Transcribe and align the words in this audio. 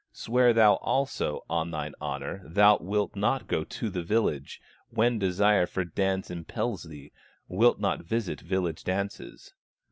Swear 0.13 0.51
thou 0.51 0.77
also 0.77 1.45
on 1.47 1.69
thine 1.69 1.93
honor, 2.01 2.41
Thou 2.47 2.77
wilt 2.81 3.13
go 3.13 3.19
not 3.19 3.69
to 3.69 3.89
the 3.91 4.01
village, 4.01 4.59
When 4.89 5.19
desire 5.19 5.67
for 5.67 5.83
dance 5.85 6.31
impels 6.31 6.85
thee, 6.85 7.11
Wilt 7.47 7.79
not 7.79 7.99
visit 8.01 8.41
village 8.41 8.83
dances." 8.83 9.53